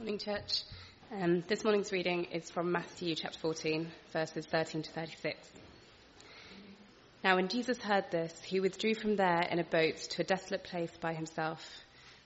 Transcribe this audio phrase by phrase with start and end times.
[0.00, 0.62] Morning, church.
[1.12, 5.46] Um, this morning's reading is from Matthew chapter 14, verses 13 to 36.
[7.22, 10.64] Now, when Jesus heard this, he withdrew from there in a boat to a desolate
[10.64, 11.62] place by himself.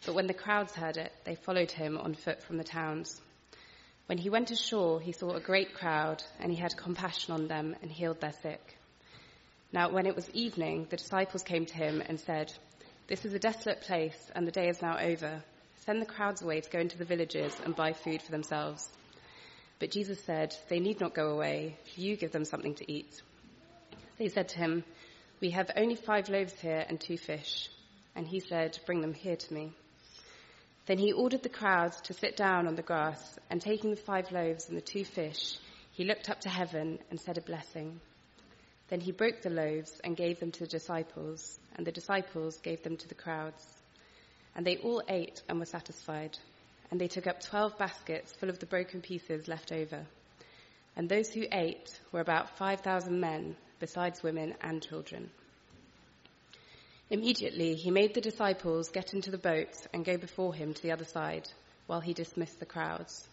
[0.07, 3.21] But when the crowds heard it, they followed him on foot from the towns.
[4.07, 7.75] When he went ashore, he saw a great crowd, and he had compassion on them
[7.83, 8.79] and healed their sick.
[9.73, 12.53] Now, when it was evening, the disciples came to him and said,
[13.09, 15.43] This is a desolate place, and the day is now over
[15.79, 18.89] Send the crowds away to go into the villages and buy food for themselves.
[19.79, 21.77] But Jesus said, They need not go away.
[21.97, 23.21] You give them something to eat.
[24.19, 24.85] They said to him,
[25.41, 27.69] We have only five loaves here and two fish.
[28.15, 29.73] And he said, Bring them here to me.
[30.87, 34.31] Then he ordered the crowds to sit down on the grass, and taking the five
[34.31, 35.57] loaves and the two fish,
[35.93, 38.01] he looked up to heaven and said a blessing.
[38.89, 42.83] Then he broke the loaves and gave them to the disciples, and the disciples gave
[42.83, 43.65] them to the crowds.
[44.57, 46.39] And they all ate and were satisfied.
[46.91, 50.07] And they took up twelve baskets full of the broken pieces left over.
[50.97, 55.31] And those who ate were about 5,000 men, besides women and children.
[57.11, 60.93] Immediately he made the disciples get into the boats and go before him to the
[60.93, 61.49] other side,
[61.87, 63.29] while he dismissed the crowds.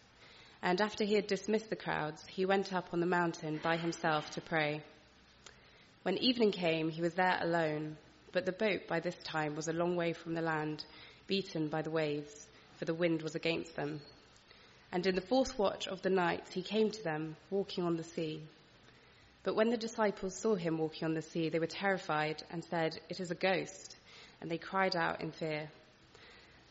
[0.62, 4.30] And after he had dismissed the crowds, he went up on the mountain by himself
[4.32, 4.82] to pray.
[6.04, 7.98] When evening came, he was there alone,
[8.32, 10.84] but the boat by this time was a long way from the land
[11.32, 14.02] beaten by the waves, for the wind was against them.
[14.92, 18.04] And in the fourth watch of the night he came to them, walking on the
[18.04, 18.42] sea.
[19.44, 23.00] But when the disciples saw him walking on the sea, they were terrified and said,
[23.08, 23.96] It is a ghost.
[24.42, 25.70] And they cried out in fear.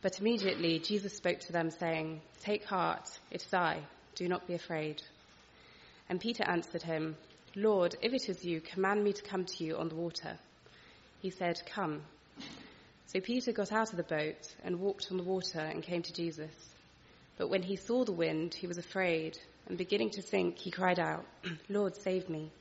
[0.03, 3.81] But immediately Jesus spoke to them, saying, Take heart, it is I,
[4.15, 5.01] do not be afraid.
[6.11, 7.17] And Peter answered him,
[7.57, 10.37] Lord, if it is you, command me to come to you on the water.
[11.23, 12.03] He said, Come.
[13.13, 16.13] So Peter got out of the boat and walked on the water and came to
[16.13, 16.55] Jesus.
[17.39, 19.37] But when he saw the wind, he was afraid,
[19.67, 21.25] and beginning to sink, he cried out,
[21.69, 22.53] Lord, save me.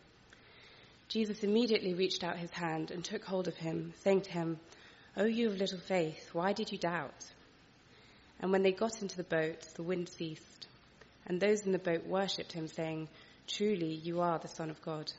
[1.08, 4.60] Jesus immediately reached out his hand and took hold of him, saying to him,
[5.16, 7.32] O you of little faith, why did you doubt?
[8.40, 10.68] And when they got into the boat, the wind ceased,
[11.28, 13.08] and those in the boat worshipped him, saying,
[13.46, 15.12] Truly, you are the Son of God.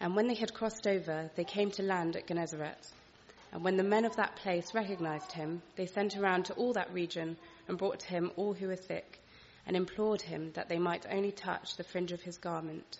[0.00, 2.78] And when they had crossed over, they came to land at Gennesaret.
[3.52, 6.92] And when the men of that place recognized him, they sent around to all that
[6.92, 7.36] region
[7.68, 9.20] and brought to him all who were sick,
[9.66, 12.98] and implored him that they might only touch the fringe of his garment.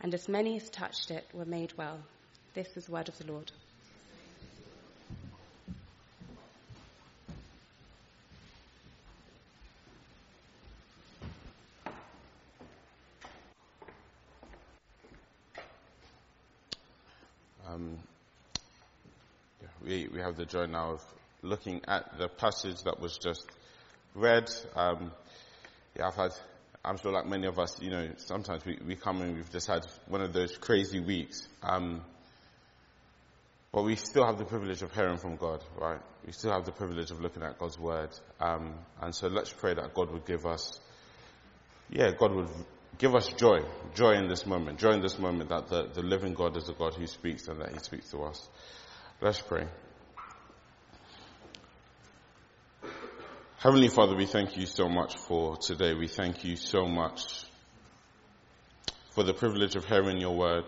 [0.00, 1.98] And as many as touched it were made well.
[2.54, 3.52] This is the word of the Lord.
[17.68, 17.98] Um,
[20.22, 21.02] we, have the joy now of
[21.42, 23.44] looking at the passage that was just
[24.14, 24.48] read.
[24.76, 25.10] Um,
[25.96, 26.30] yeah, I've had,
[26.84, 29.66] I'm sure like many of us, you know, sometimes we, we come and we've just
[29.66, 31.48] had one of those crazy weeks.
[31.62, 32.02] Um,
[33.72, 36.00] but we still have the privilege of hearing from God, right?
[36.24, 38.10] We still have the privilege of looking at God's word.
[38.38, 40.78] Um, and so let's pray that God would give us,
[41.90, 42.48] yeah, God would
[42.98, 43.62] give us joy,
[43.94, 46.74] joy in this moment, joy in this moment that the, the living God is the
[46.74, 48.48] God who speaks and that he speaks to us.
[49.20, 49.66] Let's pray.
[53.62, 55.94] Heavenly Father, we thank you so much for today.
[55.94, 57.44] We thank you so much
[59.10, 60.64] for the privilege of hearing your word.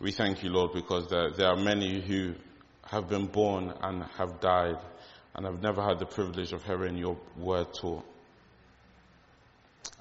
[0.00, 2.34] We thank you, Lord, because there, there are many who
[2.86, 4.78] have been born and have died
[5.34, 8.06] and have never had the privilege of hearing your word taught.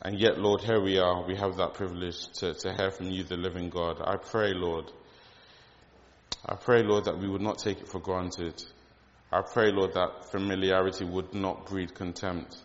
[0.02, 1.28] And yet, Lord, here we are.
[1.28, 4.02] We have that privilege to, to hear from you, the living God.
[4.02, 4.90] I pray, Lord.
[6.46, 8.64] I pray, Lord, that we would not take it for granted.
[9.34, 12.56] I pray, Lord, that familiarity would not breed contempt.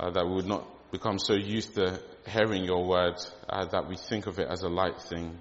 [0.00, 3.14] Uh, that we would not become so used to hearing your word
[3.48, 5.38] uh, that we think of it as a light thing.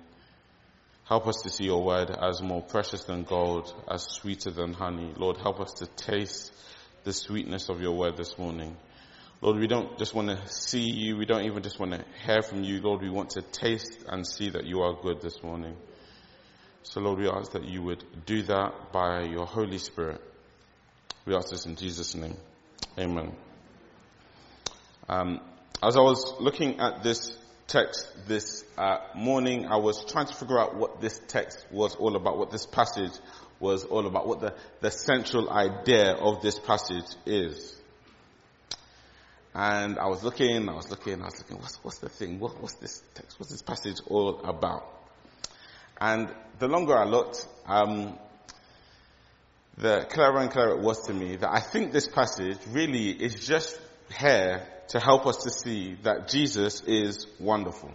[1.06, 5.12] Help us to see your word as more precious than gold, as sweeter than honey.
[5.18, 6.54] Lord, help us to taste
[7.06, 8.78] the sweetness of your word this morning.
[9.42, 11.18] Lord, we don't just want to see you.
[11.18, 12.82] We don't even just want to hear from you.
[12.82, 15.76] Lord, we want to taste and see that you are good this morning.
[16.84, 20.22] So Lord, we ask that you would do that by your Holy Spirit.
[21.26, 22.36] We ask this in Jesus' name.
[23.00, 23.34] Amen.
[25.08, 25.40] Um,
[25.82, 27.38] as I was looking at this
[27.68, 32.18] text this uh, morning, I was trying to figure out what this text was all
[32.18, 33.14] about, what this passage
[33.62, 37.76] was all about, what the, the central idea of this passage is.
[39.56, 42.40] And I was looking, I was looking, I was looking, what's, what's the thing?
[42.40, 43.40] What, what's this text?
[43.40, 45.03] What's this passage all about?
[46.04, 46.28] And
[46.60, 48.20] the longer I looked, um,
[49.78, 53.36] the clearer and clearer it was to me that I think this passage really is
[53.36, 53.80] just
[54.20, 57.90] here to help us to see that Jesus is wonderful.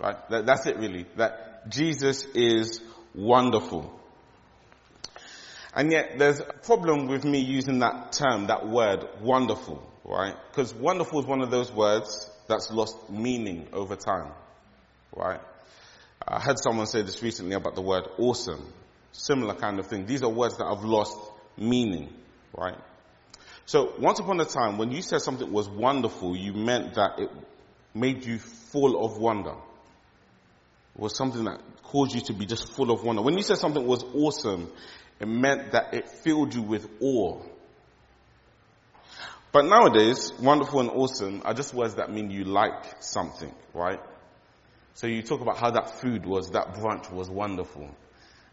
[0.00, 0.16] Right?
[0.30, 1.04] That, that's it really.
[1.16, 2.80] That Jesus is
[3.14, 4.00] wonderful.
[5.74, 10.36] And yet there's a problem with me using that term, that word, wonderful, right?
[10.48, 14.32] Because wonderful is one of those words that's lost meaning over time,
[15.14, 15.40] right?
[16.26, 18.72] I heard someone say this recently about the word awesome.
[19.12, 20.06] Similar kind of thing.
[20.06, 21.16] These are words that have lost
[21.56, 22.12] meaning,
[22.56, 22.78] right?
[23.66, 27.30] So once upon a time, when you said something was wonderful, you meant that it
[27.94, 29.54] made you full of wonder.
[30.94, 33.22] It was something that caused you to be just full of wonder.
[33.22, 34.70] When you said something was awesome,
[35.20, 37.40] it meant that it filled you with awe.
[39.52, 44.00] But nowadays, wonderful and awesome are just words that mean you like something, right?
[44.94, 47.90] So you talk about how that food was, that brunch was wonderful.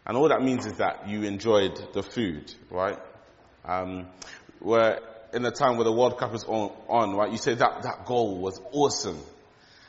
[0.04, 2.98] And all that means is that you enjoyed the food, right?
[3.64, 4.08] Um,
[4.58, 4.98] where
[5.32, 8.06] in a time where the World Cup is on, on, right, you say that, that
[8.06, 9.20] goal was awesome.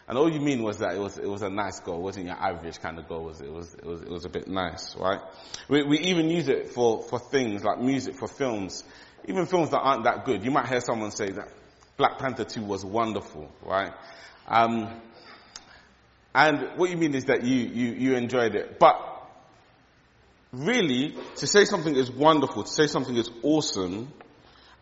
[0.07, 1.97] And all you mean was that it was, it was a nice goal.
[1.97, 3.21] It wasn't your average kind of goal.
[3.21, 5.21] It was, it was, it was, it was a bit nice, right?
[5.69, 8.83] We, we even use it for, for things like music, for films.
[9.25, 10.43] Even films that aren't that good.
[10.43, 11.47] You might hear someone say that
[11.97, 13.93] Black Panther 2 was wonderful, right?
[14.47, 15.01] Um,
[16.35, 18.79] and what you mean is that you, you, you enjoyed it.
[18.79, 18.95] But
[20.51, 24.11] really, to say something is wonderful, to say something is awesome,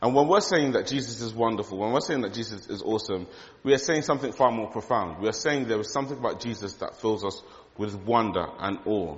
[0.01, 3.27] and when we're saying that Jesus is wonderful, when we're saying that Jesus is awesome,
[3.63, 5.21] we are saying something far more profound.
[5.21, 7.41] We are saying there is something about Jesus that fills us
[7.77, 9.17] with wonder and awe.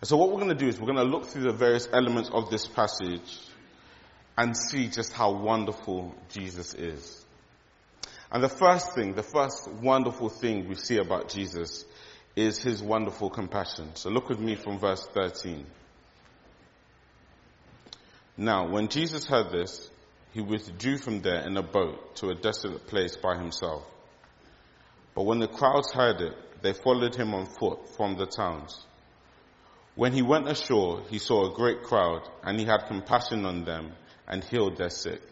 [0.00, 1.88] And so what we're going to do is we're going to look through the various
[1.92, 3.38] elements of this passage
[4.36, 7.15] and see just how wonderful Jesus is.
[8.30, 11.84] And the first thing, the first wonderful thing we see about Jesus
[12.34, 13.94] is his wonderful compassion.
[13.94, 15.64] So look with me from verse 13.
[18.36, 19.88] Now, when Jesus heard this,
[20.32, 23.84] he withdrew from there in a boat to a desolate place by himself.
[25.14, 28.84] But when the crowds heard it, they followed him on foot from the towns.
[29.94, 33.92] When he went ashore, he saw a great crowd, and he had compassion on them
[34.28, 35.22] and healed their sick.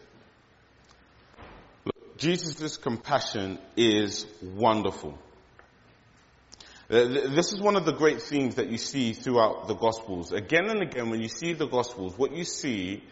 [2.17, 5.17] Jesus' compassion is wonderful.
[6.87, 10.31] Uh, this is one of the great themes that you see throughout the Gospels.
[10.31, 13.03] Again and again, when you see the Gospels, what you see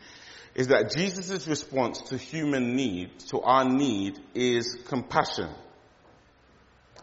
[0.55, 5.49] is that Jesus' response to human need, to our need, is compassion.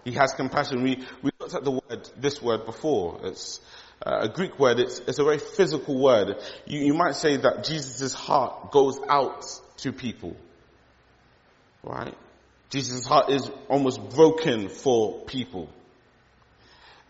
[0.05, 0.83] He has compassion.
[0.83, 3.21] We, we looked at the word, this word before.
[3.25, 3.61] It's
[4.07, 4.79] uh, a Greek word.
[4.79, 6.37] It's, it's a very physical word.
[6.67, 9.45] You, you might say that Jesus' heart goes out
[9.79, 10.37] to people.
[11.83, 12.15] Right?
[12.71, 15.69] Jesus' heart is almost broken for people.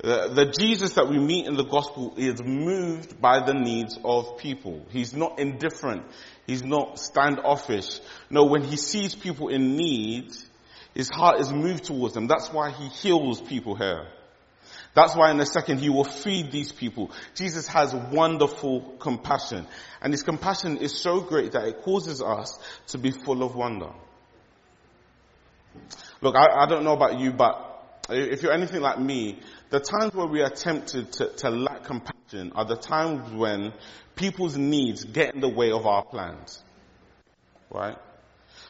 [0.03, 4.39] The, the, Jesus that we meet in the gospel is moved by the needs of
[4.39, 4.87] people.
[4.89, 6.05] He's not indifferent.
[6.47, 8.01] He's not standoffish.
[8.31, 10.33] No, when he sees people in need,
[10.95, 12.29] his heart is moved towards them.
[12.29, 14.07] That's why he heals people here.
[14.95, 17.11] That's why in a second he will feed these people.
[17.35, 19.67] Jesus has wonderful compassion.
[20.01, 22.59] And his compassion is so great that it causes us
[22.89, 23.91] to be full of wonder.
[26.21, 27.67] Look, I, I don't know about you, but
[28.11, 29.39] if you're anything like me,
[29.71, 33.73] the times where we are tempted to, to lack compassion are the times when
[34.17, 36.63] people's needs get in the way of our plans.
[37.71, 37.97] Right?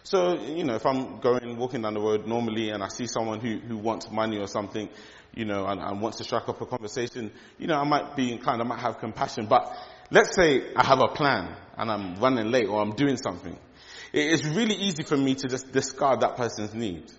[0.03, 3.41] So, you know, if I'm going, walking down the road normally and I see someone
[3.41, 4.89] who, who wants money or something,
[5.35, 8.33] you know, and, and wants to strike up a conversation, you know, I might be
[8.33, 9.47] inclined, I might have compassion.
[9.47, 9.73] But
[10.11, 13.57] let's say I have a plan and I'm running late or I'm doing something.
[14.13, 17.11] It's really easy for me to just discard that person's need.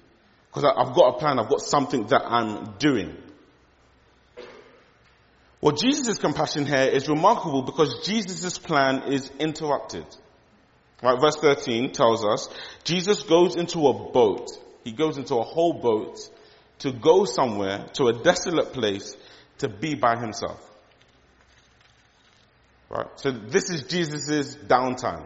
[0.47, 3.15] Because I've got a plan, I've got something that I'm doing.
[5.61, 10.05] Well, Jesus' compassion here is remarkable because Jesus' plan is interrupted.
[11.01, 12.49] Right, verse 13 tells us,
[12.83, 14.49] Jesus goes into a boat.
[14.83, 16.19] He goes into a whole boat
[16.79, 19.15] to go somewhere, to a desolate place,
[19.59, 20.59] to be by himself.
[22.89, 23.07] Right?
[23.15, 25.25] So this is Jesus' downtime.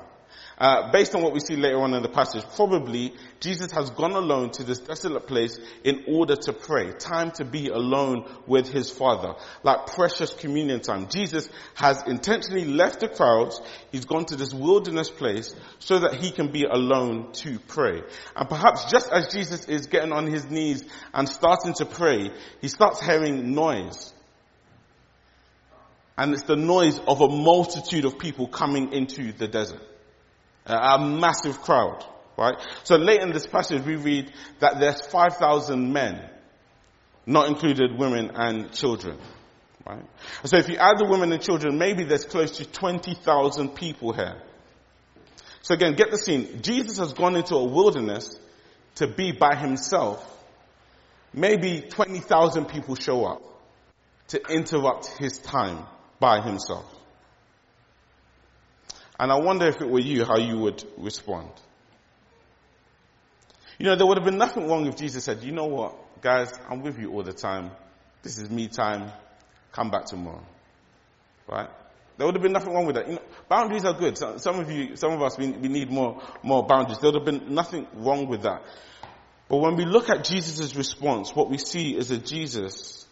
[0.58, 4.14] Uh, based on what we see later on in the passage, probably Jesus has gone
[4.14, 6.94] alone to this desolate place in order to pray.
[6.94, 9.36] Time to be alone with his Father.
[9.64, 11.10] Like precious communion time.
[11.10, 13.60] Jesus has intentionally left the crowds.
[13.92, 18.02] He's gone to this wilderness place so that he can be alone to pray.
[18.36, 22.32] And perhaps just as Jesus is getting on his knees and starting to pray,
[22.62, 24.14] he starts hearing noise.
[26.18, 29.82] And it's the noise of a multitude of people coming into the desert.
[30.66, 32.04] A massive crowd,
[32.38, 32.56] right?
[32.84, 36.28] So late in this passage we read that there's 5,000 men,
[37.26, 39.20] not included women and children,
[39.86, 40.04] Right?
[40.46, 44.42] So if you add the women and children, maybe there's close to 20,000 people here.
[45.62, 46.62] So again, get the scene.
[46.62, 48.40] Jesus has gone into a wilderness
[48.96, 50.24] to be by himself.
[51.34, 53.44] Maybe 20,000 people show up
[54.30, 55.86] to interrupt his time
[56.20, 56.86] by himself.
[59.20, 61.50] And I wonder if it were you, how you would respond.
[63.78, 66.52] You know, there would have been nothing wrong if Jesus said, you know what, guys,
[66.70, 67.72] I'm with you all the time.
[68.24, 69.12] This is me time.
[69.72, 70.44] Come back tomorrow.
[71.48, 71.70] Right?
[72.18, 73.08] There would have been nothing wrong with that.
[73.08, 74.18] You know, boundaries are good.
[74.18, 77.00] Some of you, some of us, we, we need more, more boundaries.
[77.00, 78.64] There would have been nothing wrong with that.
[79.50, 83.06] But when we look at Jesus' response, what we see is a Jesus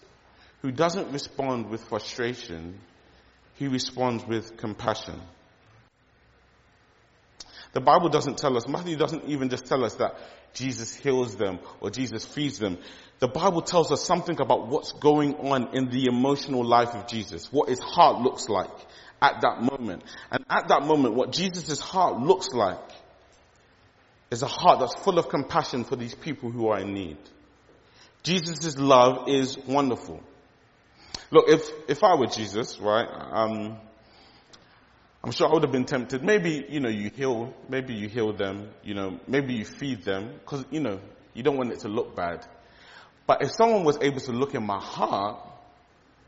[0.62, 2.80] who doesn't respond with frustration,
[3.56, 5.20] he responds with compassion.
[7.74, 10.16] The Bible doesn't tell us, Matthew doesn't even just tell us that
[10.54, 12.78] Jesus heals them or Jesus feeds them.
[13.20, 17.52] The Bible tells us something about what's going on in the emotional life of Jesus,
[17.52, 18.70] what his heart looks like
[19.22, 20.04] at that moment.
[20.32, 22.78] And at that moment, what Jesus' heart looks like
[24.30, 27.18] is a heart that's full of compassion for these people who are in need.
[28.22, 30.22] Jesus' love is wonderful.
[31.32, 33.78] Look, if, if I were Jesus, right, um,
[35.24, 36.22] I'm sure I would have been tempted.
[36.22, 40.34] Maybe, you know, you heal, maybe you heal them, you know, maybe you feed them,
[40.40, 41.00] because, you know,
[41.34, 42.46] you don't want it to look bad.
[43.26, 45.40] But if someone was able to look in my heart,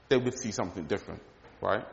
[0.08, 1.22] they would see something different,
[1.62, 1.86] right?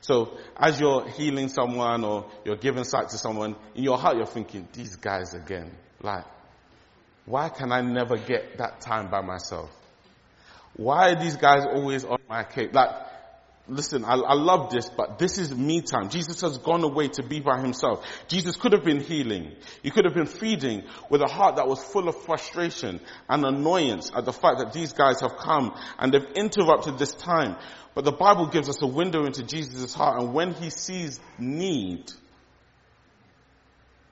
[0.00, 4.24] So as you're healing someone or you're giving sight to someone, in your heart you're
[4.24, 6.24] thinking, these guys again, like,
[7.26, 9.70] why can I never get that time by myself?
[10.74, 12.70] Why are these guys always on my case?
[12.72, 12.88] Like,
[13.70, 16.10] listen, I, I, love this, but this is me time.
[16.10, 18.04] Jesus has gone away to be by himself.
[18.28, 19.52] Jesus could have been healing.
[19.82, 24.10] He could have been feeding with a heart that was full of frustration and annoyance
[24.14, 27.56] at the fact that these guys have come and they've interrupted this time.
[27.94, 32.10] But the Bible gives us a window into Jesus' heart and when he sees need,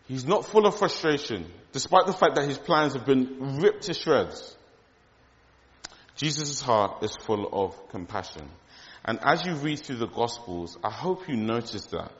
[0.06, 3.94] he's not full of frustration, despite the fact that his plans have been ripped to
[3.94, 4.56] shreds.
[6.16, 8.48] Jesus' heart is full of compassion.
[9.08, 12.12] And as you read through the Gospels, I hope you notice that.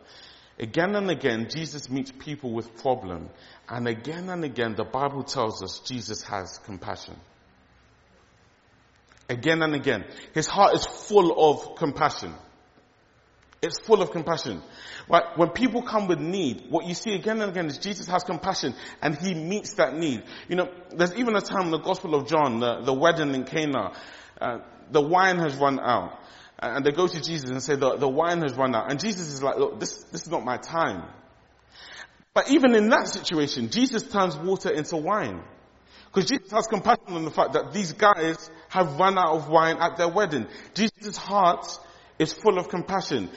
[0.58, 3.28] Again and again, Jesus meets people with problem.
[3.68, 7.20] And again and again, the Bible tells us Jesus has compassion.
[9.28, 10.06] Again and again.
[10.32, 12.32] His heart is full of compassion.
[13.60, 14.62] It's full of compassion.
[15.10, 15.36] Right?
[15.36, 18.74] When people come with need, what you see again and again is Jesus has compassion
[19.02, 20.22] and he meets that need.
[20.48, 23.44] You know, there's even a time in the Gospel of John, the, the wedding in
[23.44, 23.92] Cana,
[24.40, 26.18] uh, the wine has run out.
[26.60, 28.90] And they go to Jesus and say, the, the wine has run out.
[28.90, 31.04] And Jesus is like, look, this, this is not my time.
[32.34, 35.42] But even in that situation, Jesus turns water into wine.
[36.06, 39.76] Because Jesus has compassion on the fact that these guys have run out of wine
[39.78, 40.46] at their wedding.
[40.74, 41.66] Jesus' heart
[42.18, 43.30] is full of compassion.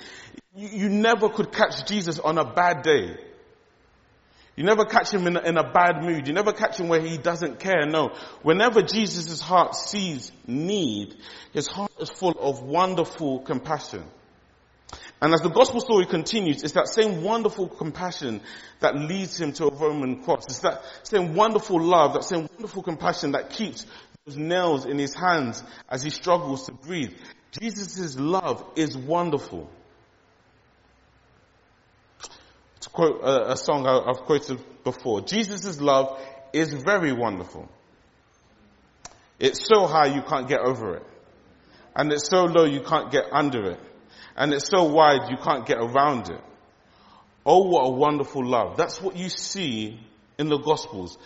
[0.56, 3.18] You, you never could catch Jesus on a bad day.
[4.55, 6.27] You never catch him in a, in a bad mood.
[6.27, 7.86] You never catch him where he doesn't care.
[7.86, 8.13] No.
[8.41, 11.15] Whenever Jesus' heart sees need,
[11.53, 14.03] his heart is full of wonderful compassion.
[15.22, 18.41] And as the gospel story continues, it's that same wonderful compassion
[18.79, 20.46] that leads him to a Roman cross.
[20.46, 23.86] It's that same wonderful love, that same wonderful compassion that keeps
[24.25, 27.13] those nails in his hands as he struggles to breathe.
[27.60, 29.70] Jesus' love is wonderful.
[32.81, 36.20] To quote a, a song I, I've quoted before, Jesus' love
[36.54, 37.70] is very wonderful.
[39.40, 41.04] It's so high you can't get over it.
[41.96, 43.80] And it's so low you can't get under it.
[44.36, 46.42] And it's so wide you can't get around it.
[47.46, 48.78] Oh, what a wonderful love.
[48.78, 50.00] That's what you see
[50.38, 51.18] in the Gospels.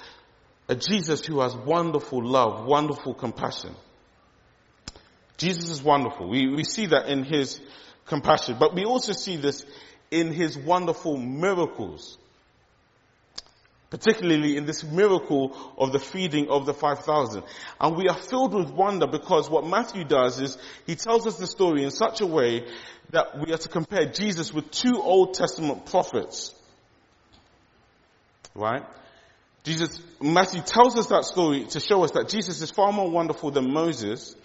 [0.69, 3.75] A Jesus who has wonderful love, wonderful compassion.
[5.37, 6.29] Jesus is wonderful.
[6.29, 7.59] We, we see that in his
[8.05, 9.65] compassion, but we also see this
[10.11, 12.17] in his wonderful miracles.
[13.89, 17.43] Particularly in this miracle of the feeding of the 5,000.
[17.79, 21.47] And we are filled with wonder because what Matthew does is he tells us the
[21.47, 22.67] story in such a way
[23.11, 26.53] that we are to compare Jesus with two Old Testament prophets.
[28.53, 28.83] Right?
[29.63, 33.51] Jesus, Matthew tells us that story to show us that Jesus is far more wonderful
[33.51, 34.35] than Moses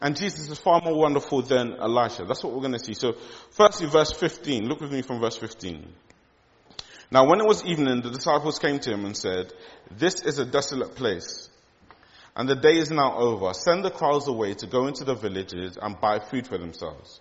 [0.00, 2.24] and Jesus is far more wonderful than Elisha.
[2.24, 2.94] That's what we're going to see.
[2.94, 3.14] So
[3.50, 4.66] firstly, verse 15.
[4.66, 5.86] Look with me from verse 15.
[7.10, 9.52] Now when it was evening, the disciples came to him and said,
[9.90, 11.48] this is a desolate place.
[12.36, 13.54] And the day is now over.
[13.54, 17.20] Send the crowds away to go into the villages and buy food for themselves.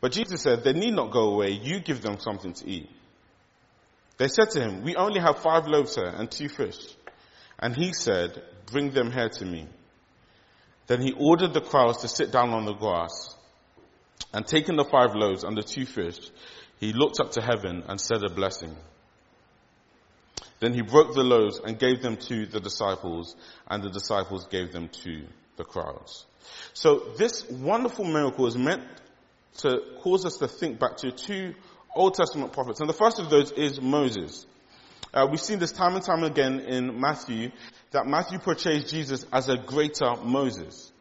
[0.00, 1.50] But Jesus said, they need not go away.
[1.50, 2.88] You give them something to eat.
[4.16, 6.78] They said to him, we only have five loaves here and two fish.
[7.58, 9.66] And he said, bring them here to me.
[10.90, 13.36] Then he ordered the crowds to sit down on the grass.
[14.34, 16.18] And taking the five loaves and the two fish,
[16.80, 18.74] he looked up to heaven and said a blessing.
[20.58, 23.36] Then he broke the loaves and gave them to the disciples,
[23.70, 26.26] and the disciples gave them to the crowds.
[26.72, 28.82] So this wonderful miracle is meant
[29.58, 31.54] to cause us to think back to two
[31.94, 32.80] Old Testament prophets.
[32.80, 34.44] And the first of those is Moses.
[35.12, 37.50] Uh, we've seen this time and time again in Matthew,
[37.90, 40.92] that Matthew portrays Jesus as a greater Moses.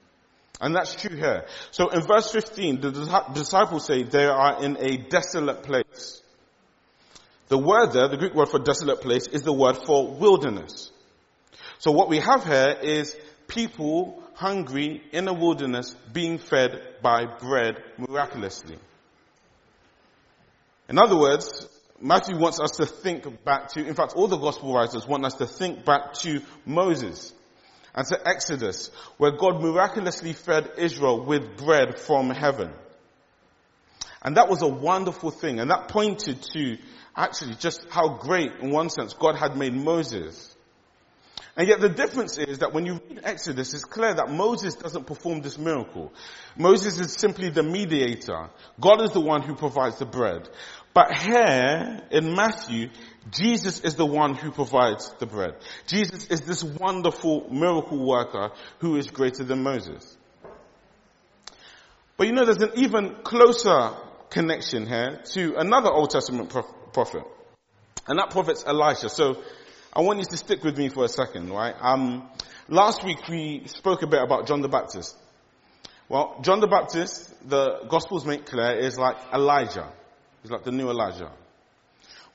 [0.61, 1.45] And that's true here.
[1.71, 2.91] So in verse 15, the
[3.33, 6.21] disciples say they are in a desolate place.
[7.47, 10.91] The word there, the Greek word for desolate place, is the word for wilderness.
[11.79, 13.15] So what we have here is
[13.47, 18.77] people hungry in a wilderness being fed by bread miraculously.
[20.89, 21.67] In other words,
[22.01, 25.35] Matthew wants us to think back to, in fact, all the gospel writers want us
[25.35, 27.33] to think back to Moses
[27.93, 32.71] and to Exodus, where God miraculously fed Israel with bread from heaven.
[34.21, 36.77] And that was a wonderful thing, and that pointed to
[37.15, 40.55] actually just how great, in one sense, God had made Moses.
[41.55, 45.07] And yet the difference is that when you read Exodus, it's clear that Moses doesn't
[45.07, 46.13] perform this miracle.
[46.55, 48.49] Moses is simply the mediator.
[48.79, 50.47] God is the one who provides the bread.
[50.93, 52.89] But here in Matthew,
[53.31, 55.55] Jesus is the one who provides the bread.
[55.87, 60.17] Jesus is this wonderful miracle worker who is greater than Moses.
[62.17, 63.91] But you know, there's an even closer
[64.29, 66.49] connection here to another Old Testament
[66.91, 67.23] prophet.
[68.07, 69.09] And that prophet's Elisha.
[69.09, 69.41] So
[69.93, 71.75] I want you to stick with me for a second, right?
[71.79, 72.27] Um,
[72.67, 75.15] last week we spoke a bit about John the Baptist.
[76.09, 79.87] Well, John the Baptist, the Gospels make clear, is like Elijah.
[80.41, 81.31] He's like the new Elijah.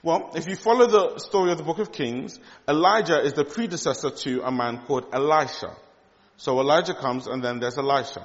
[0.03, 4.11] Well, if you follow the story of the book of Kings, Elijah is the predecessor
[4.11, 5.75] to a man called Elisha.
[6.37, 8.23] So Elijah comes and then there's Elisha.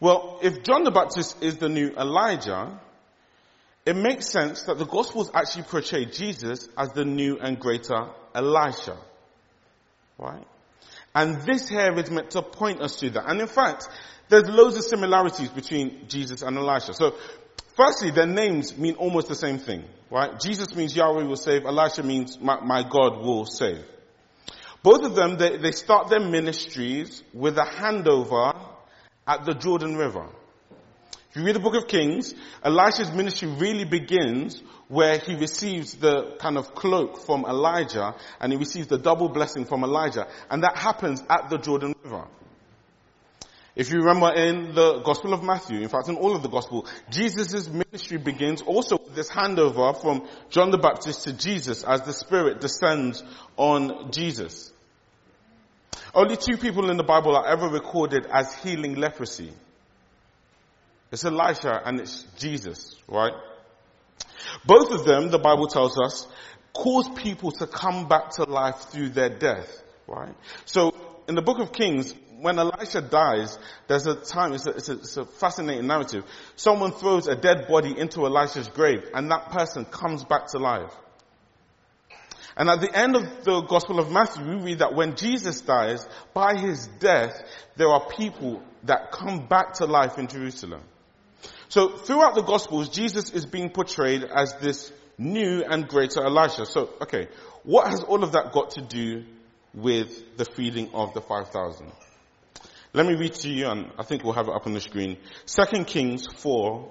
[0.00, 2.80] Well, if John the Baptist is the new Elijah,
[3.86, 8.96] it makes sense that the Gospels actually portray Jesus as the new and greater Elisha.
[10.18, 10.46] Right?
[11.14, 13.30] And this here is meant to point us to that.
[13.30, 13.88] And in fact,
[14.28, 16.92] there's loads of similarities between Jesus and Elisha.
[16.94, 17.14] So
[17.76, 20.40] Firstly, their names mean almost the same thing, right?
[20.40, 21.66] Jesus means Yahweh will save.
[21.66, 23.84] Elisha means my, my God will save.
[24.82, 28.58] Both of them, they, they start their ministries with a handover
[29.26, 30.26] at the Jordan River.
[31.30, 32.34] If you read the book of Kings,
[32.64, 38.58] Elisha's ministry really begins where he receives the kind of cloak from Elijah and he
[38.58, 40.28] receives the double blessing from Elijah.
[40.50, 42.26] And that happens at the Jordan River.
[43.76, 46.86] If you remember in the Gospel of Matthew, in fact in all of the Gospel,
[47.10, 52.14] Jesus' ministry begins also with this handover from John the Baptist to Jesus as the
[52.14, 53.22] Spirit descends
[53.58, 54.72] on Jesus.
[56.14, 59.52] Only two people in the Bible are ever recorded as healing leprosy.
[61.12, 63.34] It's Elisha and it's Jesus, right?
[64.64, 66.26] Both of them, the Bible tells us,
[66.72, 70.34] cause people to come back to life through their death, right?
[70.64, 70.94] So
[71.28, 74.92] in the book of Kings, when Elisha dies, there's a time, it's a, it's, a,
[74.92, 76.24] it's a, fascinating narrative.
[76.56, 80.92] Someone throws a dead body into Elisha's grave and that person comes back to life.
[82.56, 86.06] And at the end of the Gospel of Matthew, we read that when Jesus dies,
[86.32, 87.34] by his death,
[87.76, 90.82] there are people that come back to life in Jerusalem.
[91.68, 96.64] So throughout the Gospels, Jesus is being portrayed as this new and greater Elisha.
[96.64, 97.28] So, okay,
[97.62, 99.24] what has all of that got to do
[99.74, 101.92] with the feeding of the 5,000?
[102.96, 105.18] Let me read to you, and I think we'll have it up on the screen.
[105.44, 106.90] 2 Kings 4,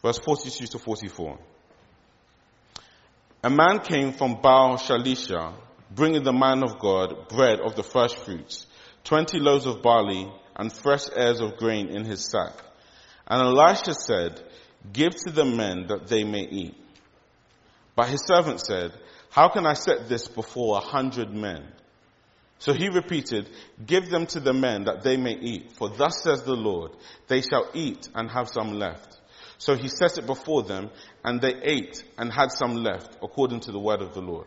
[0.00, 1.38] verse 42 to 44.
[3.44, 5.52] A man came from Baal Shalisha,
[5.94, 8.66] bringing the man of God bread of the first fruits,
[9.04, 12.54] 20 loaves of barley, and fresh ears of grain in his sack.
[13.26, 14.42] And Elisha said,
[14.90, 16.82] Give to the men that they may eat.
[17.94, 18.92] But his servant said,
[19.28, 21.74] How can I set this before a hundred men?
[22.58, 23.48] So he repeated,
[23.84, 26.92] give them to the men that they may eat, for thus says the Lord,
[27.28, 29.18] they shall eat and have some left.
[29.58, 30.90] So he set it before them
[31.24, 34.46] and they ate and had some left according to the word of the Lord.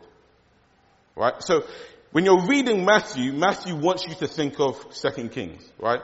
[1.15, 1.35] Right?
[1.39, 1.65] So
[2.11, 6.01] when you're reading Matthew, Matthew wants you to think of Second Kings, right?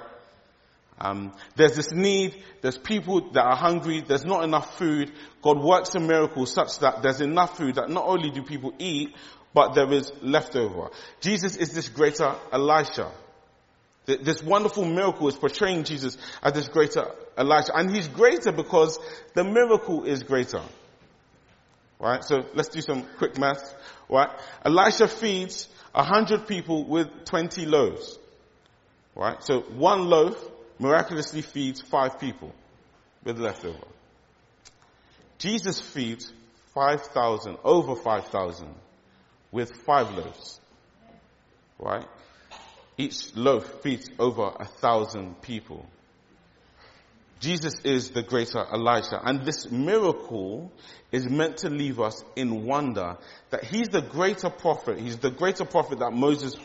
[0.99, 5.11] Um, there's this need, there's people that are hungry, there's not enough food.
[5.41, 9.13] God works a miracle such that there's enough food that not only do people eat,
[9.55, 10.89] but there is leftover.
[11.21, 13.09] Jesus is this greater Elisha.
[14.05, 17.71] This wonderful miracle is portraying Jesus as this greater Elisha.
[17.73, 18.99] And he's greater because
[19.33, 20.61] the miracle is greater.
[21.99, 22.21] Right?
[22.23, 23.73] So let's do some quick math.
[24.09, 24.29] Right?
[24.65, 28.19] Elisha feeds a hundred people with 20 loaves.
[29.15, 29.41] Right?
[29.41, 30.37] So one loaf
[30.77, 32.53] miraculously feeds five people.
[33.23, 33.87] with leftover.
[35.37, 36.31] Jesus feeds
[36.73, 38.75] 5,000, over 5,000
[39.55, 40.59] with five loaves.
[41.79, 42.05] Right?
[42.97, 45.85] Each loaf feeds over a thousand people.
[47.39, 49.19] Jesus is the greater Elijah.
[49.23, 50.73] And this miracle
[51.11, 53.17] is meant to leave us in wonder
[53.49, 54.99] that he's the greater prophet.
[54.99, 56.55] He's the greater prophet that Moses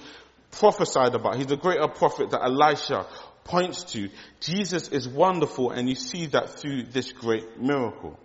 [0.50, 1.36] prophesied about.
[1.36, 3.06] He's the greater prophet that Elisha
[3.44, 4.08] points to.
[4.40, 8.18] Jesus is wonderful and you see that through this great miracle.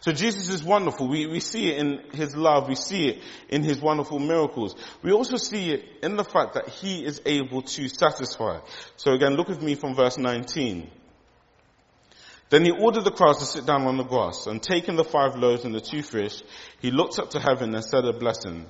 [0.00, 1.08] So Jesus is wonderful.
[1.08, 2.68] We, we see it in His love.
[2.68, 4.74] We see it in His wonderful miracles.
[5.02, 8.60] We also see it in the fact that He is able to satisfy.
[8.96, 10.90] So again, look with me from verse 19.
[12.52, 15.36] Then he ordered the crowds to sit down on the grass, and taking the five
[15.36, 16.42] loaves and the two fish,
[16.80, 18.66] he looked up to heaven and said a blessing.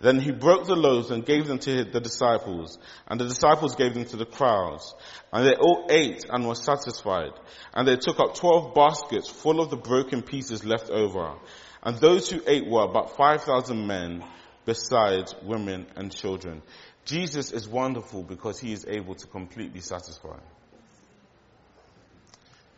[0.00, 3.94] Then he broke the loaves and gave them to the disciples, and the disciples gave
[3.94, 4.94] them to the crowds.
[5.32, 7.32] And they all ate and were satisfied.
[7.72, 11.34] And they took up twelve baskets full of the broken pieces left over.
[11.82, 14.24] And those who ate were about 5,000 men,
[14.64, 16.62] besides women and children.
[17.04, 20.38] Jesus is wonderful because he is able to completely satisfy.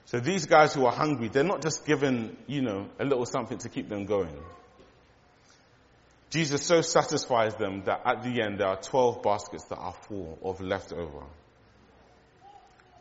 [0.07, 3.59] So these guys who are hungry, they're not just given, you know, a little something
[3.59, 4.37] to keep them going.
[6.37, 10.39] Jesus so satisfies them that at the end there are 12 baskets that are full
[10.43, 11.25] of leftover.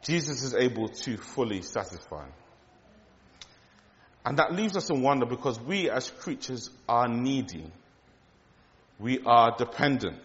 [0.03, 2.27] Jesus is able to fully satisfy.
[4.25, 7.69] And that leaves us in wonder because we as creatures are needy.
[8.99, 10.21] We are dependent.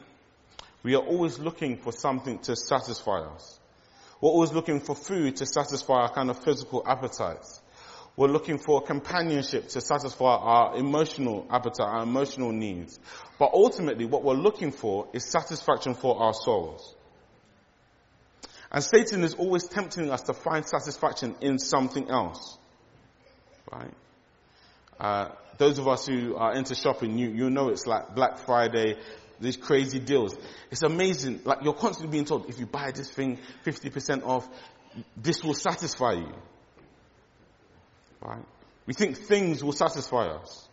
[0.85, 3.59] We are always looking for something to satisfy us.
[4.21, 7.61] We're always looking for food to satisfy our kind of physical appetites.
[8.17, 12.99] We're looking for companionship to satisfy our emotional appetite, our emotional needs.
[13.39, 16.95] But ultimately, what we're looking for is satisfaction for our souls.
[18.73, 22.59] And Satan is always tempting us to find satisfaction in something else.
[23.73, 23.93] Right?
[24.99, 28.97] Uh, those of us who are into shopping, you, you know it's like Black Friday,
[29.41, 30.37] these crazy deals.
[30.71, 31.41] It's amazing.
[31.45, 34.49] Like you're constantly being told, if you buy this thing 50% off,
[35.17, 36.33] this will satisfy you.
[38.21, 38.45] Right?
[38.87, 40.69] We think things will satisfy us.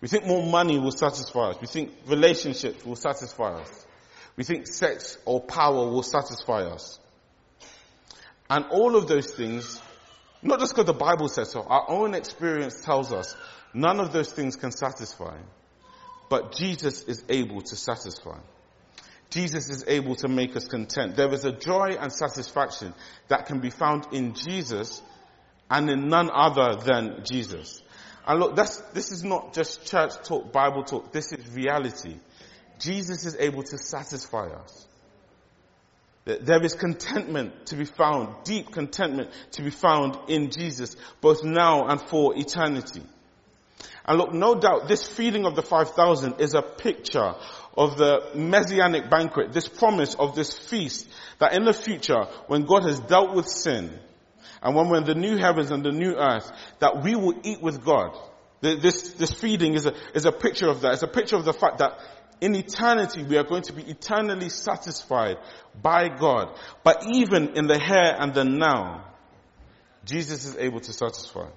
[0.00, 1.60] We think more money will satisfy us.
[1.60, 3.86] We think relationships will satisfy us.
[4.36, 6.98] We think sex or power will satisfy us.
[8.50, 9.80] And all of those things,
[10.42, 13.36] not just because the Bible says so, our own experience tells us
[13.72, 15.36] none of those things can satisfy.
[16.28, 18.38] But Jesus is able to satisfy.
[19.30, 21.16] Jesus is able to make us content.
[21.16, 22.92] There is a joy and satisfaction
[23.28, 25.00] that can be found in Jesus
[25.72, 27.82] and in none other than Jesus.
[28.26, 31.12] And look, this is not just church talk, Bible talk.
[31.12, 32.14] This is reality.
[32.78, 34.86] Jesus is able to satisfy us.
[36.24, 41.88] There is contentment to be found, deep contentment to be found in Jesus, both now
[41.88, 43.02] and for eternity.
[44.04, 47.34] And look, no doubt this feeding of the 5,000 is a picture
[47.76, 51.08] of the messianic banquet, this promise of this feast
[51.38, 53.98] that in the future, when God has dealt with sin,
[54.62, 57.60] and when we're in the new heavens and the new earth, that we will eat
[57.60, 58.16] with God.
[58.60, 60.92] This, this feeding is a, is a picture of that.
[60.92, 61.98] It's a picture of the fact that
[62.40, 65.38] in eternity we are going to be eternally satisfied
[65.80, 66.56] by God.
[66.84, 69.04] But even in the here and the now,
[70.04, 71.48] Jesus is able to satisfy.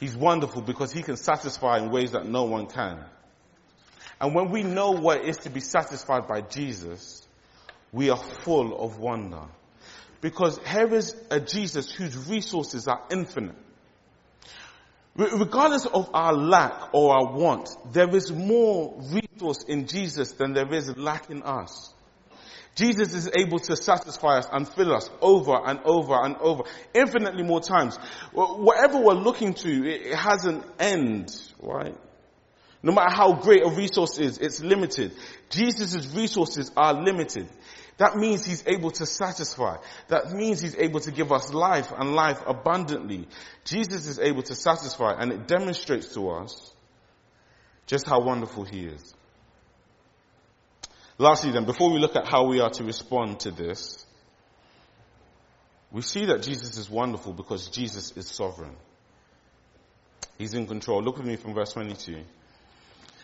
[0.00, 3.04] He's wonderful because he can satisfy in ways that no one can.
[4.20, 7.26] And when we know what it is to be satisfied by Jesus,
[7.92, 9.42] we are full of wonder.
[10.24, 13.56] Because here is a Jesus whose resources are infinite.
[15.16, 20.72] Regardless of our lack or our want, there is more resource in Jesus than there
[20.72, 21.92] is lack in us.
[22.74, 26.62] Jesus is able to satisfy us and fill us over and over and over,
[26.94, 27.98] infinitely more times.
[28.32, 31.98] Whatever we're looking to, it has an end, right?
[32.82, 35.12] No matter how great a resource is, it's limited.
[35.50, 37.46] Jesus' resources are limited.
[37.96, 39.76] That means he's able to satisfy.
[40.08, 43.28] That means he's able to give us life and life abundantly.
[43.64, 46.72] Jesus is able to satisfy and it demonstrates to us
[47.86, 49.14] just how wonderful he is.
[51.18, 54.04] Lastly then, before we look at how we are to respond to this,
[55.92, 58.74] we see that Jesus is wonderful because Jesus is sovereign.
[60.38, 61.02] He's in control.
[61.02, 62.24] Look with me from verse 22.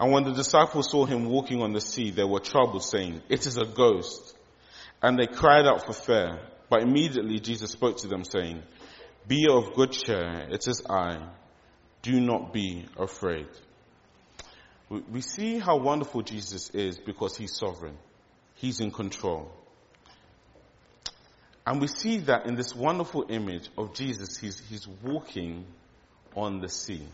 [0.00, 3.46] And when the disciples saw him walking on the sea, they were troubled, saying, It
[3.46, 4.36] is a ghost.
[5.02, 6.38] And they cried out for fear.
[6.70, 8.62] But immediately Jesus spoke to them, saying,
[9.26, 11.28] Be of good cheer, it is I.
[12.02, 13.48] Do not be afraid.
[14.88, 17.98] We see how wonderful Jesus is because he's sovereign.
[18.54, 19.50] He's in control.
[21.66, 25.66] And we see that in this wonderful image of Jesus, he's, he's walking
[26.34, 27.06] on the sea.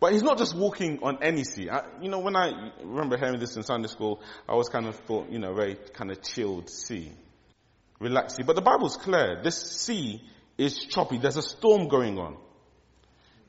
[0.00, 1.68] But he's not just walking on any sea.
[1.68, 4.96] I, you know, when I remember hearing this in Sunday school, I was kind of
[4.96, 7.12] thought, you know, very kind of chilled sea.
[8.00, 8.42] Relaxed sea.
[8.42, 9.42] But the Bible's clear.
[9.42, 10.22] This sea
[10.56, 11.18] is choppy.
[11.18, 12.38] There's a storm going on.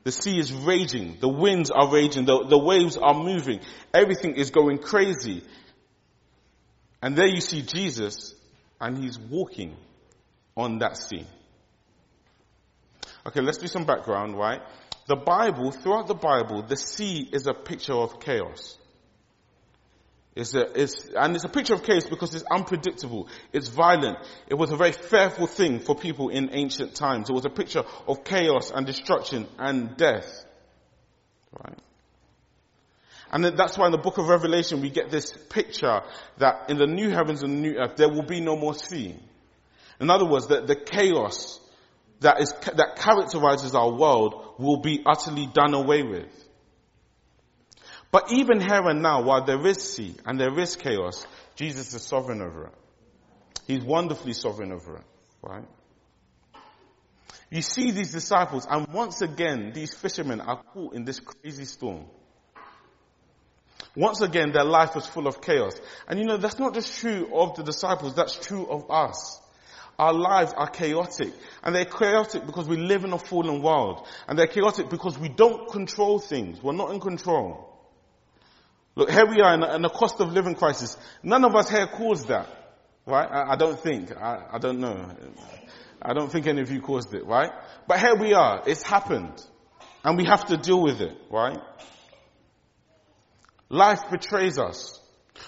[0.04, 1.16] The sea is raging.
[1.20, 2.26] The winds are raging.
[2.26, 3.60] The, the waves are moving.
[3.94, 5.42] Everything is going crazy.
[7.00, 8.34] And there you see Jesus
[8.78, 9.76] and he's walking
[10.56, 11.26] on that sea.
[13.26, 14.60] Okay, let's do some background, right?
[15.06, 18.78] The Bible, throughout the Bible, the sea is a picture of chaos.
[20.34, 23.28] It's a, it's, and it's a picture of chaos because it's unpredictable.
[23.52, 24.18] It's violent.
[24.46, 27.28] It was a very fearful thing for people in ancient times.
[27.28, 30.44] It was a picture of chaos and destruction and death.
[31.52, 31.78] Right?
[33.30, 36.00] And that's why in the book of Revelation we get this picture
[36.38, 39.16] that in the new heavens and new earth there will be no more sea.
[40.00, 41.60] In other words, that the chaos
[42.22, 46.28] that is, that characterizes our world will be utterly done away with.
[48.10, 52.02] But even here and now, while there is sea and there is chaos, Jesus is
[52.02, 52.74] sovereign over it.
[53.66, 55.04] He's wonderfully sovereign over it,
[55.42, 55.64] right?
[57.50, 62.06] You see these disciples and once again these fishermen are caught in this crazy storm.
[63.94, 65.74] Once again, their life was full of chaos.
[66.08, 69.38] And you know, that's not just true of the disciples, that's true of us.
[70.02, 71.32] Our lives are chaotic.
[71.62, 74.04] And they're chaotic because we live in a fallen world.
[74.26, 76.60] And they're chaotic because we don't control things.
[76.60, 77.68] We're not in control.
[78.96, 80.96] Look, here we are in a, in a cost of living crisis.
[81.22, 82.48] None of us here caused that.
[83.06, 83.28] Right?
[83.30, 84.10] I, I don't think.
[84.16, 85.08] I, I don't know.
[86.02, 87.52] I don't think any of you caused it, right?
[87.86, 88.64] But here we are.
[88.66, 89.40] It's happened.
[90.02, 91.60] And we have to deal with it, right?
[93.68, 94.98] Life betrays us.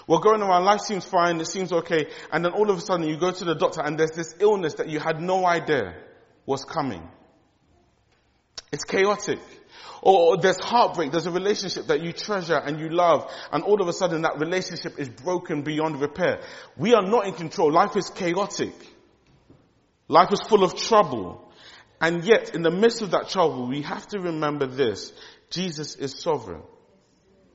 [0.07, 3.07] We're going around, life seems fine, it seems okay, and then all of a sudden
[3.07, 5.95] you go to the doctor and there's this illness that you had no idea
[6.45, 7.07] was coming.
[8.71, 9.39] It's chaotic.
[10.01, 13.87] Or there's heartbreak, there's a relationship that you treasure and you love, and all of
[13.87, 16.41] a sudden that relationship is broken beyond repair.
[16.77, 17.71] We are not in control.
[17.71, 18.73] Life is chaotic.
[20.07, 21.51] Life is full of trouble.
[21.99, 25.11] And yet, in the midst of that trouble, we have to remember this.
[25.49, 26.61] Jesus is sovereign.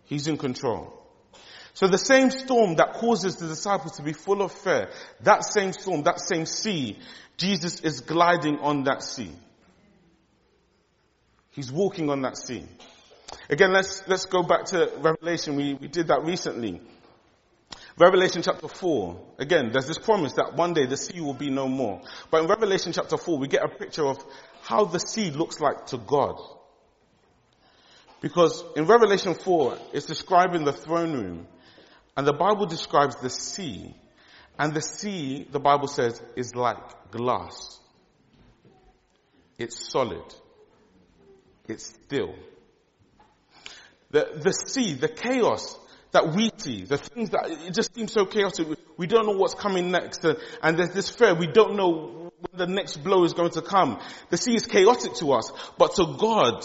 [0.04, 0.99] He's in control.
[1.74, 4.90] So the same storm that causes the disciples to be full of fear,
[5.22, 6.98] that same storm, that same sea,
[7.36, 9.32] Jesus is gliding on that sea.
[11.50, 12.64] He's walking on that sea.
[13.48, 15.56] Again, let's, let's go back to Revelation.
[15.56, 16.80] We, we did that recently.
[17.96, 21.68] Revelation chapter 4, again, there's this promise that one day the sea will be no
[21.68, 22.00] more.
[22.30, 24.18] But in Revelation chapter 4, we get a picture of
[24.62, 26.40] how the sea looks like to God.
[28.20, 31.46] Because in Revelation 4, it's describing the throne room.
[32.16, 33.94] And the Bible describes the sea.
[34.58, 37.78] And the sea, the Bible says, is like glass.
[39.58, 40.24] It's solid.
[41.68, 42.34] It's still.
[44.10, 45.78] The, the sea, the chaos
[46.12, 48.66] that we see, the things that, it just seems so chaotic.
[48.96, 50.24] We don't know what's coming next.
[50.24, 51.34] And, and there's this fear.
[51.34, 54.00] We don't know when the next blow is going to come.
[54.30, 55.52] The sea is chaotic to us.
[55.78, 56.64] But to God,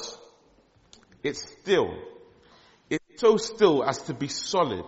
[1.23, 1.95] it's still.
[2.89, 4.85] It's so still as to be solid.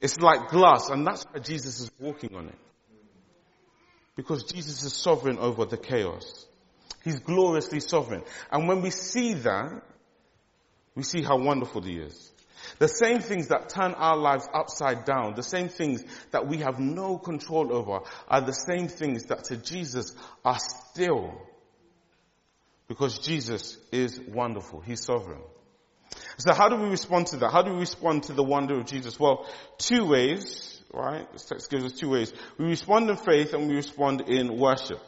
[0.00, 2.58] It's like glass, and that's why Jesus is walking on it.
[4.16, 6.46] Because Jesus is sovereign over the chaos.
[7.04, 8.22] He's gloriously sovereign.
[8.50, 9.82] And when we see that,
[10.94, 12.30] we see how wonderful he is.
[12.78, 16.78] The same things that turn our lives upside down, the same things that we have
[16.78, 21.40] no control over, are the same things that to Jesus are still
[22.90, 24.80] because Jesus is wonderful.
[24.80, 25.40] He's sovereign.
[26.40, 27.50] So how do we respond to that?
[27.50, 29.18] How do we respond to the wonder of Jesus?
[29.18, 29.46] Well,
[29.78, 31.30] two ways, right?
[31.32, 32.32] This text gives us two ways.
[32.56, 35.00] We respond in faith and we respond in worship.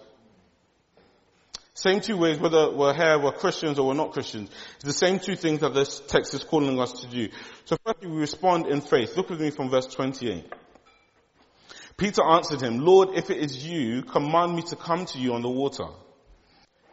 [1.74, 4.50] Same two ways, whether we're here, we're Christians or we're not Christians.
[4.76, 7.28] It's the same two things that this text is calling us to do.
[7.64, 9.16] So firstly, we respond in faith.
[9.16, 10.52] Look with me from verse 28.
[11.96, 15.42] Peter answered him, Lord, if it is you, command me to come to you on
[15.42, 15.86] the water.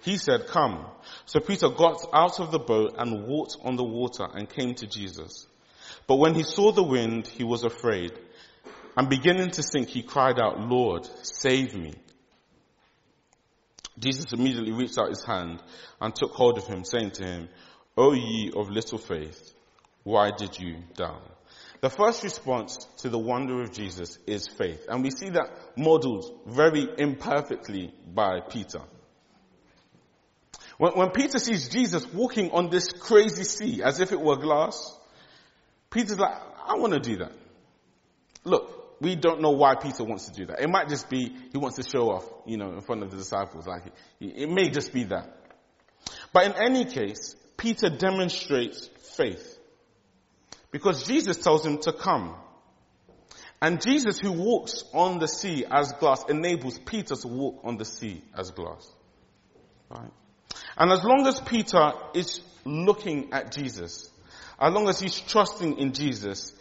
[0.01, 0.85] He said, come.
[1.25, 4.87] So Peter got out of the boat and walked on the water and came to
[4.87, 5.47] Jesus.
[6.07, 8.13] But when he saw the wind, he was afraid.
[8.95, 11.93] And beginning to sink, he cried out, Lord, save me.
[13.97, 15.61] Jesus immediately reached out his hand
[15.99, 17.49] and took hold of him, saying to him,
[17.97, 19.53] O ye of little faith,
[20.03, 21.21] why did you doubt?
[21.81, 24.85] The first response to the wonder of Jesus is faith.
[24.89, 28.81] And we see that modeled very imperfectly by Peter.
[30.79, 34.97] When, when, Peter sees Jesus walking on this crazy sea as if it were glass,
[35.89, 37.33] Peter's like, I want to do that.
[38.45, 40.61] Look, we don't know why Peter wants to do that.
[40.61, 43.17] It might just be he wants to show off, you know, in front of the
[43.17, 43.67] disciples.
[43.67, 43.83] Like,
[44.21, 45.35] it may just be that.
[46.31, 49.57] But in any case, Peter demonstrates faith.
[50.71, 52.35] Because Jesus tells him to come.
[53.61, 57.83] And Jesus who walks on the sea as glass enables Peter to walk on the
[57.83, 58.89] sea as glass.
[59.89, 60.11] Right?
[60.77, 64.09] And as long as Peter is looking at Jesus,
[64.59, 66.53] as long as he's trusting in Jesus,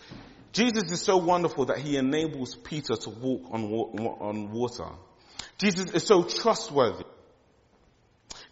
[0.52, 4.88] Jesus is so wonderful that he enables Peter to walk on, on water.
[5.58, 7.04] Jesus is so trustworthy.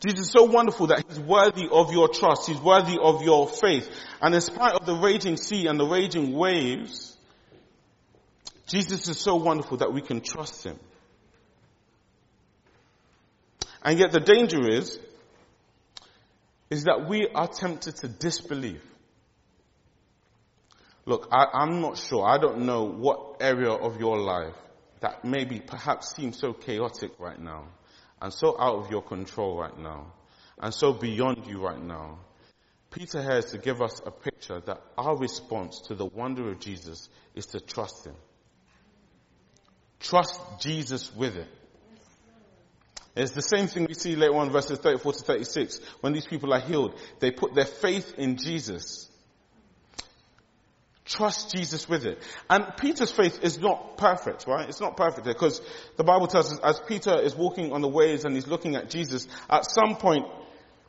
[0.04, 2.48] Jesus is so wonderful that he's worthy of your trust.
[2.48, 3.88] He's worthy of your faith.
[4.20, 7.16] And in spite of the raging sea and the raging waves,
[8.66, 10.78] Jesus is so wonderful that we can trust him.
[13.82, 14.98] And yet the danger is,
[16.70, 18.82] is that we are tempted to disbelieve.
[21.04, 22.26] Look, I, am not sure.
[22.26, 24.54] I don't know what area of your life
[25.00, 27.68] that maybe perhaps seems so chaotic right now
[28.20, 30.12] and so out of your control right now
[30.60, 32.18] and so beyond you right now.
[32.90, 36.58] Peter here is to give us a picture that our response to the wonder of
[36.58, 38.14] Jesus is to trust him.
[40.00, 41.48] Trust Jesus with it.
[43.16, 45.80] It's the same thing we see later on verses 34 to 36.
[46.00, 49.08] When these people are healed, they put their faith in Jesus.
[51.06, 52.20] Trust Jesus with it.
[52.50, 54.68] And Peter's faith is not perfect, right?
[54.68, 55.62] It's not perfect because
[55.96, 58.90] the Bible tells us as Peter is walking on the waves and he's looking at
[58.90, 60.26] Jesus, at some point,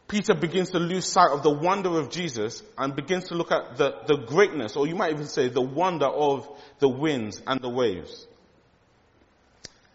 [0.10, 3.78] Peter begins to lose sight of the wonder of Jesus and begins to look at
[3.78, 6.48] the, the greatness, or you might even say the wonder of
[6.80, 8.26] the winds and the waves.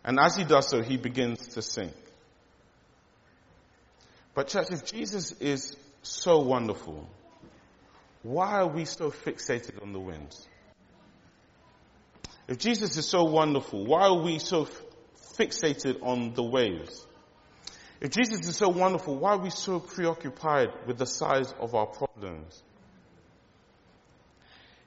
[0.05, 1.93] And as he does so, he begins to sink.
[4.35, 7.09] But church, if Jesus is so wonderful,
[8.23, 10.47] why are we so fixated on the winds?
[12.49, 14.69] If Jesus is so wonderful, why are we so
[15.39, 17.07] fixated on the waves?
[18.01, 21.87] If Jesus is so wonderful, why are we so preoccupied with the size of our
[21.87, 22.63] problems?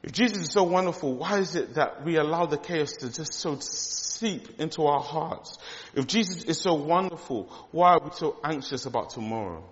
[0.06, 3.34] If Jesus is so wonderful, why is it that we allow the chaos to just
[3.34, 5.58] so seep into our hearts?
[5.96, 9.64] If Jesus is so wonderful, why are we so anxious about tomorrow?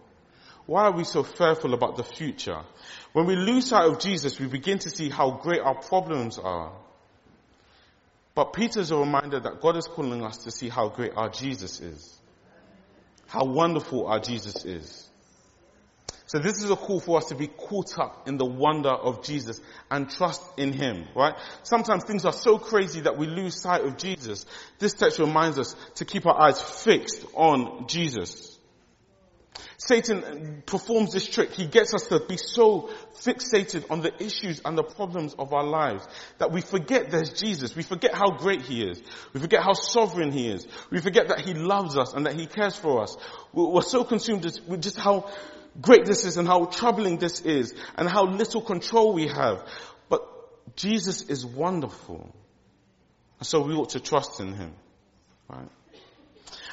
[0.65, 2.61] Why are we so fearful about the future?
[3.11, 6.71] When we lose sight of Jesus, we begin to see how great our problems are.
[8.33, 11.79] But Peter's a reminder that God is calling us to see how great our Jesus
[11.79, 12.19] is.
[13.27, 15.07] How wonderful our Jesus is.
[16.25, 19.23] So this is a call for us to be caught up in the wonder of
[19.23, 19.59] Jesus
[19.91, 21.35] and trust in Him, right?
[21.63, 24.45] Sometimes things are so crazy that we lose sight of Jesus.
[24.79, 28.53] This text reminds us to keep our eyes fixed on Jesus.
[29.77, 31.51] Satan performs this trick.
[31.51, 35.65] He gets us to be so fixated on the issues and the problems of our
[35.65, 36.07] lives
[36.37, 37.75] that we forget there's Jesus.
[37.75, 39.01] We forget how great He is.
[39.33, 40.65] We forget how sovereign He is.
[40.89, 43.17] We forget that He loves us and that He cares for us.
[43.51, 45.29] We're so consumed with just how
[45.81, 49.67] great this is and how troubling this is and how little control we have.
[50.09, 52.33] But Jesus is wonderful.
[53.39, 54.73] And so we ought to trust in Him.
[55.49, 55.69] Right?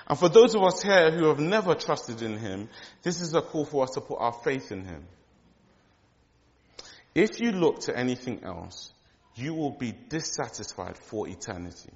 [0.07, 2.69] And for those of us here who have never trusted in Him,
[3.03, 5.05] this is a call for us to put our faith in Him.
[7.15, 8.93] If you look to anything else,
[9.35, 11.91] you will be dissatisfied for eternity.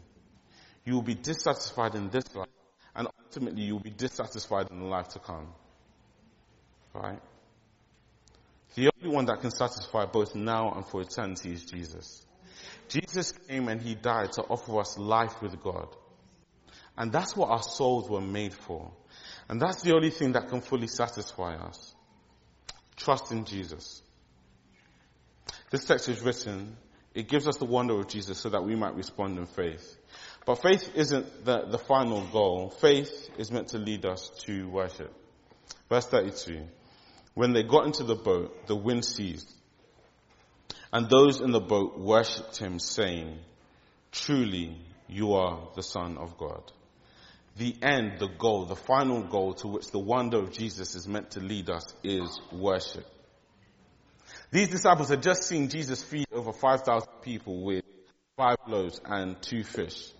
[0.84, 2.48] You will be dissatisfied in this life,
[2.94, 5.48] and ultimately you will be dissatisfied in the life to come.
[6.94, 7.20] Right?
[8.74, 12.24] The only one that can satisfy both now and for eternity is Jesus.
[12.88, 15.88] Jesus came and He died to offer us life with God.
[16.96, 18.92] And that's what our souls were made for.
[19.48, 21.94] And that's the only thing that can fully satisfy us.
[22.96, 24.02] Trust in Jesus.
[25.70, 26.76] This text is written,
[27.14, 29.96] it gives us the wonder of Jesus so that we might respond in faith.
[30.46, 32.70] But faith isn't the, the final goal.
[32.70, 35.12] Faith is meant to lead us to worship.
[35.88, 36.66] Verse 32.
[37.34, 39.50] When they got into the boat, the wind ceased.
[40.92, 43.38] And those in the boat worshipped him saying,
[44.12, 44.76] truly
[45.08, 46.70] you are the son of God
[47.56, 51.32] the end, the goal, the final goal to which the wonder of Jesus is meant
[51.32, 53.06] to lead us is worship.
[54.50, 57.84] These disciples had just seen Jesus feed over 5,000 people with
[58.36, 60.10] five loaves and two fish.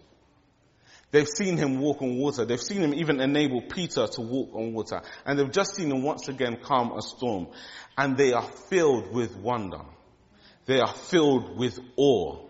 [1.15, 2.45] They've seen him walk on water.
[2.45, 5.01] They've seen him even enable Peter to walk on water.
[5.25, 7.47] And they've just seen him once again calm a storm.
[7.97, 9.83] And they are filled with wonder.
[10.67, 12.49] They are filled with awe.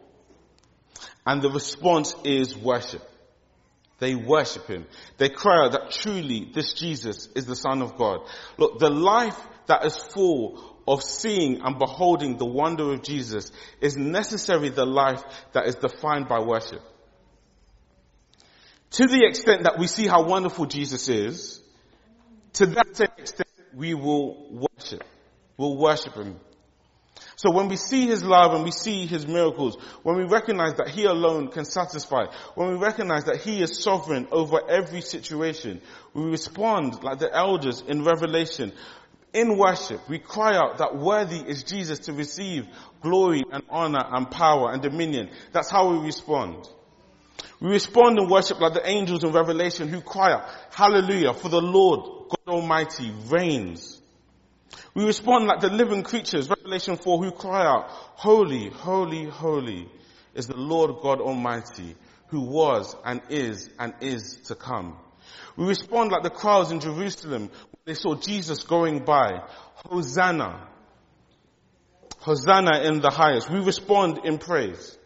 [1.26, 3.02] And the response is worship.
[3.98, 4.86] They worship him.
[5.18, 8.20] They cry out that truly this Jesus is the Son of God.
[8.56, 13.52] Look, the life that is full of seeing and beholding the wonder of Jesus
[13.82, 16.80] is necessarily the life that is defined by worship.
[18.94, 21.60] To the extent that we see how wonderful Jesus is,
[22.54, 25.02] to that extent we will worship.
[25.56, 26.38] We'll worship Him.
[27.34, 30.90] So when we see His love and we see His miracles, when we recognize that
[30.90, 35.80] He alone can satisfy, when we recognize that He is sovereign over every situation,
[36.12, 38.72] we respond like the elders in Revelation,
[39.32, 42.68] in worship, we cry out that worthy is Jesus to receive
[43.00, 45.30] glory and honor and power and dominion.
[45.50, 46.68] That's how we respond.
[47.60, 51.60] We respond in worship like the angels in Revelation who cry out, hallelujah, for the
[51.60, 54.00] Lord God Almighty reigns.
[54.94, 59.88] We respond like the living creatures, Revelation 4, who cry out, holy, holy, holy
[60.34, 61.96] is the Lord God Almighty
[62.28, 64.96] who was and is and is to come.
[65.56, 67.50] We respond like the crowds in Jerusalem
[67.84, 69.42] they saw Jesus going by.
[69.74, 70.68] Hosanna.
[72.20, 73.50] Hosanna in the highest.
[73.50, 74.98] We respond in praise.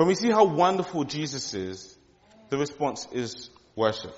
[0.00, 1.94] When we see how wonderful Jesus is,
[2.48, 4.16] the response is worship.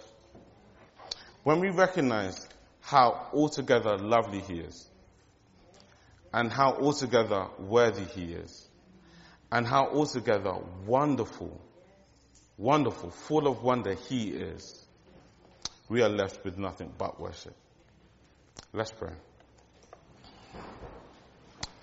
[1.43, 2.47] When we recognize
[2.81, 4.89] how altogether lovely he is,
[6.33, 8.65] and how altogether worthy he is,
[9.51, 10.55] and how altogether
[10.87, 11.61] wonderful,
[12.57, 14.87] wonderful, full of wonder he is,
[15.89, 17.57] we are left with nothing but worship.
[18.73, 19.15] Let's pray.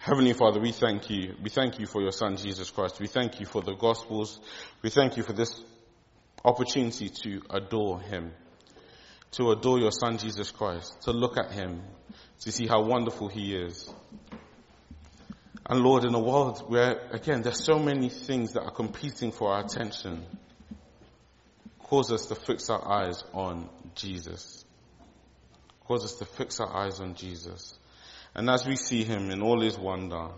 [0.01, 1.35] Heavenly Father, we thank you.
[1.43, 3.01] We thank you for your Son, Jesus Christ.
[3.01, 4.39] We thank you for the Gospels.
[4.81, 5.61] We thank you for this
[6.45, 8.31] opportunity to adore Him,
[9.31, 11.81] to adore your Son, Jesus Christ, to look at Him,
[12.39, 13.93] to see how wonderful He is.
[15.69, 19.51] And Lord, in a world where, again, there's so many things that are competing for
[19.51, 20.23] our attention,
[21.83, 24.63] cause us to fix our eyes on Jesus.
[25.85, 27.78] Cause us to fix our eyes on Jesus.
[28.35, 30.29] And as we see him in all his wonder,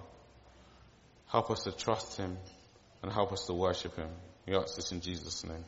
[1.27, 2.37] help us to trust him
[3.03, 4.09] and help us to worship him.
[4.47, 5.65] We ask this in Jesus' name.